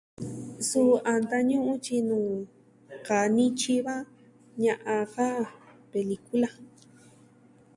[0.67, 2.31] Suu a ntañu'un tyi nuu
[3.05, 3.95] kaa nityi va
[4.63, 5.27] ña'an ka
[5.91, 6.49] pelikula.